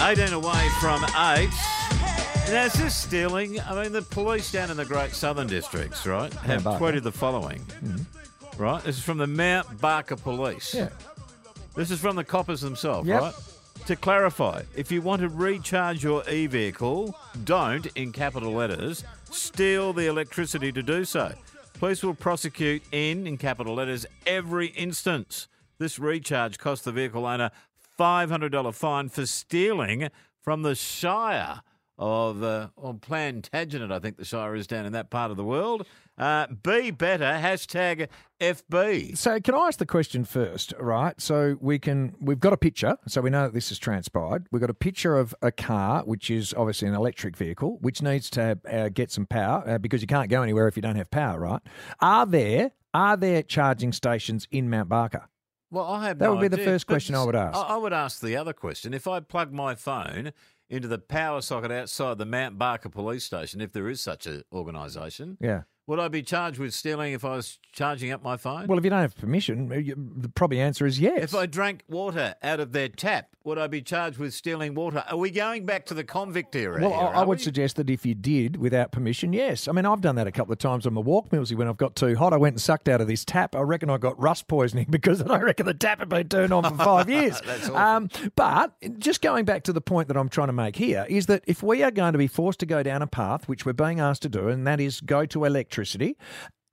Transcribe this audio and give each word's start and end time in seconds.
18 0.00 0.32
away 0.32 0.68
from 0.80 1.02
8. 1.04 1.48
Now, 2.50 2.64
is 2.66 2.74
this 2.74 2.94
stealing? 2.94 3.60
I 3.60 3.82
mean, 3.82 3.92
the 3.92 4.02
police 4.02 4.52
down 4.52 4.70
in 4.70 4.76
the 4.76 4.84
Great 4.84 5.12
Southern 5.14 5.46
Districts, 5.48 6.06
right, 6.06 6.32
have 6.32 6.64
Barker. 6.64 6.84
tweeted 6.84 7.02
the 7.02 7.10
following. 7.12 7.60
Mm-hmm. 7.60 8.62
Right? 8.62 8.82
This 8.84 8.98
is 8.98 9.02
from 9.04 9.18
the 9.18 9.26
Mount 9.26 9.80
Barker 9.80 10.16
Police. 10.16 10.74
Yeah. 10.74 10.90
This 11.74 11.90
is 11.90 11.98
from 12.00 12.14
the 12.16 12.24
coppers 12.24 12.60
themselves, 12.60 13.08
Yep. 13.08 13.20
right? 13.20 13.34
To 13.86 13.96
clarify, 13.96 14.62
if 14.74 14.90
you 14.92 15.02
want 15.02 15.22
to 15.22 15.28
recharge 15.28 16.02
your 16.02 16.28
e 16.28 16.46
vehicle, 16.46 17.14
don't, 17.44 17.86
in 17.96 18.12
capital 18.12 18.52
letters, 18.52 19.04
steal 19.30 19.92
the 19.92 20.06
electricity 20.06 20.72
to 20.72 20.82
do 20.82 21.04
so. 21.04 21.32
Police 21.78 22.02
will 22.02 22.14
prosecute 22.14 22.82
in, 22.92 23.26
in 23.26 23.36
capital 23.36 23.74
letters, 23.74 24.06
every 24.26 24.68
instance. 24.68 25.48
This 25.78 25.98
recharge 25.98 26.58
cost 26.58 26.84
the 26.84 26.92
vehicle 26.92 27.26
owner 27.26 27.50
$500 27.98 28.74
fine 28.74 29.08
for 29.08 29.26
stealing 29.26 30.10
from 30.42 30.62
the 30.62 30.74
Shire 30.74 31.62
of 31.98 32.42
uh, 32.42 32.68
Plantagenet, 32.76 33.90
I 33.90 33.98
think 33.98 34.16
the 34.18 34.24
Shire 34.24 34.54
is 34.54 34.66
down 34.66 34.84
in 34.84 34.92
that 34.92 35.10
part 35.10 35.30
of 35.30 35.36
the 35.36 35.44
world. 35.44 35.86
Uh, 36.18 36.46
be 36.62 36.90
better, 36.90 37.24
hashtag 37.24 38.08
FB. 38.40 39.16
So 39.16 39.40
can 39.40 39.54
I 39.54 39.66
ask 39.66 39.78
the 39.78 39.86
question 39.86 40.24
first, 40.24 40.72
right? 40.78 41.18
So 41.20 41.56
we 41.60 41.78
can 41.78 42.14
we've 42.20 42.40
got 42.40 42.52
a 42.52 42.56
picture, 42.56 42.96
so 43.06 43.20
we 43.20 43.30
know 43.30 43.44
that 43.44 43.54
this 43.54 43.68
has 43.70 43.78
transpired. 43.78 44.46
We've 44.50 44.60
got 44.60 44.70
a 44.70 44.74
picture 44.74 45.18
of 45.18 45.34
a 45.42 45.52
car, 45.52 46.02
which 46.04 46.30
is 46.30 46.54
obviously 46.54 46.88
an 46.88 46.94
electric 46.94 47.36
vehicle, 47.36 47.78
which 47.80 48.02
needs 48.02 48.30
to 48.30 48.58
uh, 48.70 48.88
get 48.88 49.10
some 49.10 49.26
power 49.26 49.62
uh, 49.66 49.78
because 49.78 50.00
you 50.00 50.06
can't 50.06 50.30
go 50.30 50.42
anywhere 50.42 50.68
if 50.68 50.76
you 50.76 50.82
don't 50.82 50.96
have 50.96 51.10
power, 51.10 51.38
right? 51.40 51.60
Are 52.00 52.26
there 52.26 52.72
are 52.94 53.16
there 53.16 53.42
charging 53.42 53.92
stations 53.92 54.48
in 54.50 54.70
Mount 54.70 54.88
Barker? 54.88 55.28
Well, 55.70 55.84
I 55.86 56.06
have 56.08 56.18
That 56.18 56.26
no 56.26 56.34
would 56.34 56.40
be 56.42 56.48
the 56.48 56.56
idea, 56.56 56.66
first 56.72 56.86
but 56.86 56.94
question 56.94 57.14
I 57.14 57.24
would 57.24 57.34
ask. 57.36 57.56
I, 57.56 57.76
would 57.76 57.92
ask 57.92 58.20
the 58.20 58.36
other 58.36 58.52
question. 58.52 58.94
If 58.94 59.06
I 59.06 59.20
plug 59.20 59.52
my 59.52 59.74
phone 59.74 60.32
into 60.68 60.88
the 60.88 60.98
power 60.98 61.40
socket 61.40 61.70
outside 61.70 62.18
the 62.18 62.24
Mount 62.26 62.58
Barker 62.58 62.88
police 62.88 63.24
station, 63.24 63.60
if 63.60 63.72
there 63.72 63.88
is 63.88 64.00
such 64.00 64.26
an 64.26 64.42
organisation, 64.52 65.36
Yeah. 65.40 65.62
would 65.86 65.98
I 66.00 66.08
be 66.08 66.22
charged 66.22 66.58
with 66.58 66.74
stealing 66.74 67.12
if 67.12 67.24
I 67.24 67.36
was 67.36 67.58
charging 67.72 68.10
up 68.10 68.22
my 68.22 68.36
phone? 68.36 68.66
Well, 68.66 68.78
if 68.78 68.84
you 68.84 68.90
don't 68.90 69.00
have 69.00 69.16
permission, 69.16 69.70
you, 69.84 69.94
the 70.16 70.28
probably 70.28 70.60
answer 70.60 70.86
is 70.86 70.98
yes. 70.98 71.22
if 71.22 71.34
I 71.34 71.46
drank 71.46 71.82
water 71.88 72.34
out 72.42 72.58
of 72.60 72.72
their 72.72 72.88
tap, 72.88 73.35
would 73.46 73.58
I 73.58 73.68
be 73.68 73.80
charged 73.80 74.18
with 74.18 74.34
stealing 74.34 74.74
water? 74.74 75.04
Are 75.08 75.16
we 75.16 75.30
going 75.30 75.64
back 75.64 75.86
to 75.86 75.94
the 75.94 76.02
convict 76.02 76.56
era? 76.56 76.80
Well, 76.80 76.90
here, 76.90 76.98
I, 76.98 77.20
I 77.20 77.24
would 77.24 77.40
suggest 77.40 77.76
that 77.76 77.88
if 77.88 78.04
you 78.04 78.12
did 78.12 78.56
without 78.56 78.90
permission, 78.90 79.32
yes. 79.32 79.68
I 79.68 79.72
mean, 79.72 79.86
I've 79.86 80.00
done 80.00 80.16
that 80.16 80.26
a 80.26 80.32
couple 80.32 80.52
of 80.52 80.58
times 80.58 80.84
on 80.84 80.94
my 80.94 81.00
walk, 81.00 81.30
Millsy, 81.30 81.54
when 81.56 81.68
I've 81.68 81.76
got 81.76 81.94
too 81.94 82.16
hot. 82.16 82.32
I 82.32 82.38
went 82.38 82.54
and 82.54 82.60
sucked 82.60 82.88
out 82.88 83.00
of 83.00 83.06
this 83.06 83.24
tap. 83.24 83.54
I 83.54 83.60
reckon 83.60 83.88
I 83.88 83.98
got 83.98 84.20
rust 84.20 84.48
poisoning 84.48 84.86
because 84.90 85.22
I 85.22 85.38
reckon 85.38 85.64
the 85.64 85.74
tap 85.74 86.00
had 86.00 86.08
been 86.08 86.28
turned 86.28 86.52
on 86.52 86.64
for 86.64 86.84
five 86.84 87.08
years. 87.16 87.40
Um, 87.72 88.10
but 88.34 88.74
just 88.98 89.22
going 89.22 89.44
back 89.44 89.62
to 89.64 89.72
the 89.72 89.80
point 89.80 90.08
that 90.08 90.16
I'm 90.16 90.28
trying 90.28 90.48
to 90.48 90.52
make 90.52 90.74
here 90.74 91.06
is 91.08 91.26
that 91.26 91.44
if 91.46 91.62
we 91.62 91.84
are 91.84 91.92
going 91.92 92.14
to 92.14 92.18
be 92.18 92.26
forced 92.26 92.58
to 92.60 92.66
go 92.66 92.82
down 92.82 93.00
a 93.00 93.06
path, 93.06 93.48
which 93.48 93.64
we're 93.64 93.74
being 93.74 94.00
asked 94.00 94.22
to 94.22 94.28
do, 94.28 94.48
and 94.48 94.66
that 94.66 94.80
is 94.80 95.00
go 95.00 95.24
to 95.24 95.44
electricity, 95.44 96.16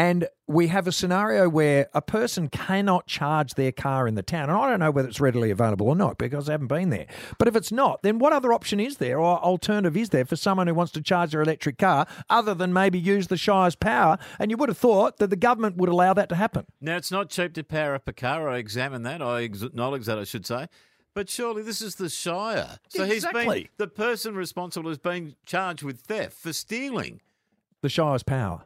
and 0.00 0.26
we 0.46 0.68
have 0.68 0.86
a 0.86 0.92
scenario 0.92 1.46
where 1.46 1.90
a 1.92 2.00
person 2.00 2.48
cannot 2.48 3.06
charge 3.06 3.52
their 3.52 3.70
car 3.70 4.08
in 4.08 4.14
the 4.14 4.22
town. 4.22 4.48
And 4.48 4.58
I 4.58 4.70
don't 4.70 4.80
know 4.80 4.90
whether 4.90 5.06
it's 5.06 5.20
readily 5.20 5.50
available 5.50 5.88
or 5.88 5.94
not 5.94 6.16
because 6.16 6.48
I 6.48 6.52
haven't 6.52 6.68
been 6.68 6.88
there. 6.88 7.04
But 7.36 7.48
if 7.48 7.54
it's 7.54 7.70
not, 7.70 8.02
then 8.02 8.18
what 8.18 8.32
other 8.32 8.50
option 8.54 8.80
is 8.80 8.96
there 8.96 9.20
or 9.20 9.38
alternative 9.40 9.98
is 9.98 10.08
there 10.08 10.24
for 10.24 10.36
someone 10.36 10.68
who 10.68 10.72
wants 10.72 10.92
to 10.92 11.02
charge 11.02 11.32
their 11.32 11.42
electric 11.42 11.76
car 11.76 12.06
other 12.30 12.54
than 12.54 12.72
maybe 12.72 12.98
use 12.98 13.26
the 13.26 13.36
Shire's 13.36 13.74
power? 13.74 14.16
And 14.38 14.50
you 14.50 14.56
would 14.56 14.70
have 14.70 14.78
thought 14.78 15.18
that 15.18 15.28
the 15.28 15.36
government 15.36 15.76
would 15.76 15.90
allow 15.90 16.14
that 16.14 16.30
to 16.30 16.34
happen. 16.34 16.64
Now, 16.80 16.96
it's 16.96 17.12
not 17.12 17.28
cheap 17.28 17.52
to 17.52 17.62
power 17.62 17.94
up 17.94 18.08
a 18.08 18.14
car. 18.14 18.48
I 18.48 18.56
examine 18.56 19.02
that. 19.02 19.20
I 19.20 19.40
acknowledge 19.40 20.06
that, 20.06 20.18
I 20.18 20.24
should 20.24 20.46
say. 20.46 20.68
But 21.12 21.28
surely 21.28 21.62
this 21.62 21.82
is 21.82 21.96
the 21.96 22.08
Shire. 22.08 22.78
So 22.88 23.04
he's 23.04 23.26
been 23.26 23.68
the 23.76 23.88
person 23.88 24.34
responsible 24.34 24.88
has 24.88 24.96
been 24.96 25.34
charged 25.44 25.82
with 25.82 26.00
theft 26.00 26.38
for 26.38 26.54
stealing. 26.54 27.20
The 27.82 27.90
Shire's 27.90 28.22
power. 28.22 28.62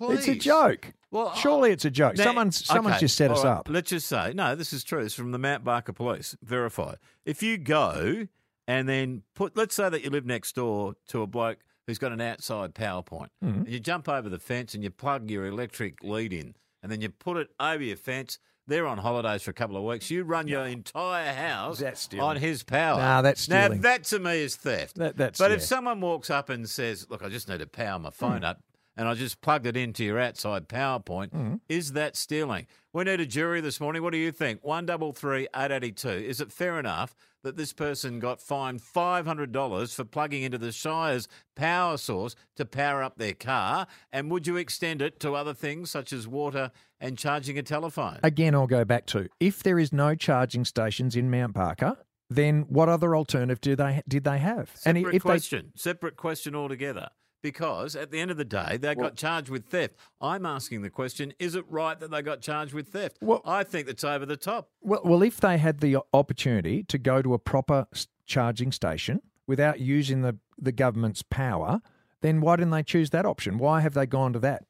It's 0.00 0.28
a 0.28 0.34
joke. 0.34 0.92
Well, 1.10 1.34
Surely 1.34 1.70
it's 1.70 1.84
a 1.84 1.90
joke. 1.90 2.16
Now- 2.16 2.24
someone's 2.24 2.64
someone's 2.64 2.94
okay, 2.96 3.00
just 3.00 3.16
set 3.16 3.30
us 3.30 3.44
right, 3.44 3.52
up. 3.52 3.68
Let's 3.70 3.90
just 3.90 4.06
say, 4.06 4.32
no, 4.34 4.54
this 4.54 4.72
is 4.72 4.84
true. 4.84 5.00
It's 5.00 5.14
from 5.14 5.32
the 5.32 5.38
Mount 5.38 5.64
Barker 5.64 5.92
Police. 5.92 6.36
Verify. 6.42 6.94
If 7.24 7.42
you 7.42 7.56
go 7.58 8.26
and 8.68 8.88
then 8.88 9.22
put, 9.34 9.56
let's 9.56 9.74
say 9.74 9.88
that 9.88 10.02
you 10.04 10.10
live 10.10 10.26
next 10.26 10.54
door 10.56 10.94
to 11.08 11.22
a 11.22 11.26
bloke 11.26 11.58
who's 11.86 11.98
got 11.98 12.12
an 12.12 12.20
outside 12.20 12.74
power 12.74 13.02
point, 13.02 13.30
Mm-hmm. 13.44 13.60
and 13.60 13.68
you 13.68 13.78
jump 13.80 14.08
over 14.08 14.28
the 14.28 14.40
fence 14.40 14.74
and 14.74 14.82
you 14.82 14.90
plug 14.90 15.30
your 15.30 15.46
electric 15.46 16.02
lead 16.02 16.32
in, 16.32 16.54
and 16.82 16.90
then 16.90 17.00
you 17.00 17.08
put 17.08 17.36
it 17.36 17.48
over 17.60 17.82
your 17.82 17.96
fence. 17.96 18.38
They're 18.68 18.88
on 18.88 18.98
holidays 18.98 19.42
for 19.42 19.52
a 19.52 19.54
couple 19.54 19.76
of 19.76 19.84
weeks. 19.84 20.10
You 20.10 20.24
run 20.24 20.48
your 20.48 20.66
entire 20.66 21.32
house 21.32 21.80
on 22.18 22.36
his 22.36 22.64
power. 22.64 22.98
Nah, 22.98 23.22
that's 23.22 23.42
stealing. 23.42 23.76
Now, 23.76 23.82
that 23.82 24.02
to 24.06 24.18
me 24.18 24.40
is 24.40 24.56
theft. 24.56 24.96
That- 24.96 25.16
that's- 25.16 25.38
but 25.38 25.52
if 25.52 25.62
someone 25.62 26.00
walks 26.00 26.30
up 26.30 26.48
and 26.50 26.68
says, 26.68 27.06
Look, 27.08 27.22
I 27.22 27.28
just 27.28 27.48
need 27.48 27.60
to 27.60 27.68
power 27.68 28.00
my 28.00 28.10
phone 28.10 28.42
up 28.42 28.60
and 28.96 29.06
I 29.08 29.14
just 29.14 29.40
plugged 29.40 29.66
it 29.66 29.76
into 29.76 30.04
your 30.04 30.18
outside 30.18 30.68
power 30.68 30.98
point, 31.00 31.32
Hmm. 31.32 31.54
is 31.68 31.92
that 31.92 32.16
stealing? 32.16 32.66
We 32.92 33.04
need 33.04 33.20
a 33.20 33.26
jury 33.26 33.60
this 33.60 33.80
morning. 33.80 34.02
What 34.02 34.12
do 34.12 34.18
you 34.18 34.32
think? 34.32 34.64
One 34.64 34.86
double 34.86 35.12
three 35.12 35.48
eight 35.54 35.70
eighty 35.70 35.92
two. 35.92 36.08
Is 36.08 36.40
it 36.40 36.50
fair 36.50 36.78
enough 36.78 37.14
that 37.42 37.56
this 37.56 37.72
person 37.72 38.18
got 38.18 38.40
fined 38.40 38.82
five 38.82 39.26
hundred 39.26 39.52
dollars 39.52 39.92
for 39.94 40.04
plugging 40.04 40.42
into 40.42 40.58
the 40.58 40.72
Shire's 40.72 41.28
power 41.54 41.96
source 41.98 42.34
to 42.56 42.64
power 42.64 43.02
up 43.02 43.18
their 43.18 43.34
car? 43.34 43.86
And 44.12 44.30
would 44.30 44.46
you 44.46 44.56
extend 44.56 45.02
it 45.02 45.20
to 45.20 45.34
other 45.34 45.52
things 45.54 45.90
such 45.90 46.12
as 46.12 46.26
water 46.26 46.70
and 46.98 47.18
charging 47.18 47.58
a 47.58 47.62
telephone? 47.62 48.18
Again, 48.22 48.54
I'll 48.54 48.66
go 48.66 48.84
back 48.84 49.04
to 49.06 49.28
if 49.40 49.62
there 49.62 49.78
is 49.78 49.92
no 49.92 50.14
charging 50.14 50.64
stations 50.64 51.14
in 51.16 51.30
Mount 51.30 51.52
Barker, 51.52 51.98
then 52.30 52.62
what 52.62 52.88
other 52.88 53.14
alternative 53.14 53.60
do 53.60 53.76
they 53.76 54.02
did 54.08 54.24
they 54.24 54.38
have? 54.38 54.70
Separate 54.74 54.96
and 55.04 55.06
if 55.08 55.12
they 55.12 55.18
question. 55.28 55.72
Separate 55.76 56.16
question 56.16 56.54
altogether. 56.56 57.08
Because 57.42 57.94
at 57.94 58.10
the 58.10 58.18
end 58.18 58.30
of 58.30 58.36
the 58.36 58.44
day, 58.44 58.76
they 58.76 58.94
got 58.94 59.14
charged 59.16 59.48
with 59.50 59.66
theft. 59.66 59.94
I'm 60.20 60.44
asking 60.46 60.82
the 60.82 60.90
question: 60.90 61.32
Is 61.38 61.54
it 61.54 61.64
right 61.68 61.98
that 62.00 62.10
they 62.10 62.22
got 62.22 62.40
charged 62.40 62.72
with 62.74 62.88
theft? 62.88 63.18
Well- 63.20 63.42
I 63.44 63.62
think 63.62 63.86
that's 63.86 64.04
over 64.04 64.26
the 64.26 64.36
top. 64.36 64.70
Well, 64.80 65.02
well, 65.04 65.22
if 65.22 65.38
they 65.40 65.58
had 65.58 65.80
the 65.80 65.98
opportunity 66.12 66.82
to 66.84 66.98
go 66.98 67.22
to 67.22 67.34
a 67.34 67.38
proper 67.38 67.86
charging 68.26 68.72
station 68.72 69.20
without 69.46 69.78
using 69.80 70.22
the, 70.22 70.36
the 70.58 70.72
government's 70.72 71.22
power, 71.22 71.80
then 72.20 72.40
why 72.40 72.56
didn't 72.56 72.72
they 72.72 72.82
choose 72.82 73.10
that 73.10 73.24
option? 73.24 73.58
Why 73.58 73.80
have 73.80 73.94
they 73.94 74.06
gone 74.06 74.32
to 74.32 74.38
that 74.40 74.64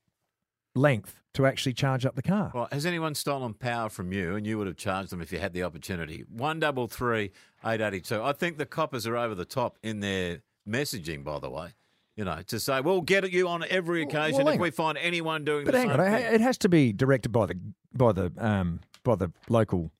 length 0.74 1.22
to 1.34 1.46
actually 1.46 1.72
charge 1.72 2.04
up 2.04 2.14
the 2.16 2.22
car? 2.22 2.50
Well, 2.54 2.68
has 2.72 2.84
anyone 2.84 3.14
stolen 3.14 3.54
power 3.54 3.88
from 3.88 4.12
you, 4.12 4.34
and 4.36 4.46
you 4.46 4.58
would 4.58 4.66
have 4.66 4.76
charged 4.76 5.10
them 5.10 5.22
if 5.22 5.32
you 5.32 5.38
had 5.38 5.52
the 5.54 5.62
opportunity? 5.62 6.24
One 6.28 6.60
double 6.60 6.88
three 6.88 7.30
eight 7.64 7.80
eighty 7.80 8.00
two. 8.00 8.22
I 8.22 8.32
think 8.32 8.58
the 8.58 8.66
coppers 8.66 9.06
are 9.06 9.16
over 9.16 9.34
the 9.34 9.44
top 9.46 9.78
in 9.82 10.00
their 10.00 10.42
messaging. 10.68 11.24
By 11.24 11.38
the 11.38 11.48
way, 11.50 11.68
you 12.16 12.24
know, 12.24 12.40
to 12.46 12.58
say 12.58 12.80
we'll 12.80 13.02
get 13.02 13.24
at 13.24 13.32
you 13.32 13.46
on 13.48 13.64
every 13.68 14.02
occasion 14.02 14.44
well, 14.44 14.54
if 14.54 14.60
we 14.60 14.70
find 14.70 14.98
anyone 14.98 15.44
doing 15.44 15.64
but 15.64 15.74
hang 15.74 15.90
on, 15.90 15.98
thing. 15.98 16.14
it 16.14 16.40
has 16.40 16.58
to 16.58 16.68
be 16.68 16.92
directed 16.92 17.28
by 17.30 17.46
the 17.46 17.58
by 17.94 18.12
the 18.12 18.32
um, 18.38 18.80
by 19.04 19.14
the 19.14 19.30
local 19.48 19.92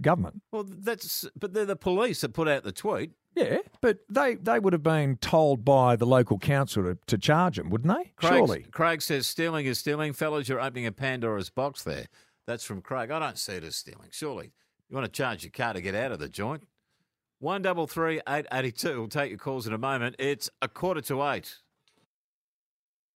government. 0.00 0.42
Well, 0.50 0.64
that's 0.66 1.26
but 1.38 1.52
they're 1.52 1.66
the 1.66 1.76
police 1.76 2.22
that 2.22 2.30
put 2.32 2.48
out 2.48 2.64
the 2.64 2.72
tweet. 2.72 3.12
Yeah, 3.34 3.58
but 3.80 3.98
they, 4.08 4.34
they 4.34 4.58
would 4.58 4.72
have 4.72 4.82
been 4.82 5.16
told 5.18 5.64
by 5.64 5.94
the 5.94 6.06
local 6.06 6.38
council 6.38 6.82
to, 6.82 6.98
to 7.06 7.18
charge 7.18 7.56
them, 7.56 7.70
wouldn't 7.70 7.94
they? 7.94 8.10
Craig, 8.16 8.32
Surely. 8.32 8.66
Craig 8.72 9.00
says 9.00 9.28
stealing 9.28 9.66
is 9.66 9.78
stealing. 9.78 10.12
Fellas, 10.12 10.48
you're 10.48 10.60
opening 10.60 10.86
a 10.86 10.92
Pandora's 10.92 11.50
box 11.50 11.84
there. 11.84 12.06
That's 12.48 12.64
from 12.64 12.80
Craig. 12.80 13.12
I 13.12 13.18
don't 13.20 13.38
see 13.38 13.52
it 13.52 13.62
as 13.62 13.76
stealing. 13.76 14.08
Surely. 14.10 14.50
You 14.88 14.96
want 14.96 15.04
to 15.04 15.12
charge 15.12 15.44
your 15.44 15.52
car 15.52 15.74
to 15.74 15.80
get 15.80 15.94
out 15.94 16.10
of 16.10 16.18
the 16.18 16.28
joint? 16.28 16.66
One 17.40 17.62
double 17.62 17.86
three 17.86 18.20
eight 18.28 18.46
eighty 18.52 18.72
two. 18.72 18.98
We'll 18.98 19.08
take 19.08 19.30
your 19.30 19.38
calls 19.38 19.68
in 19.68 19.72
a 19.72 19.78
moment. 19.78 20.16
It's 20.18 20.50
a 20.60 20.66
quarter 20.66 21.00
to 21.02 21.24
eight. 21.28 21.58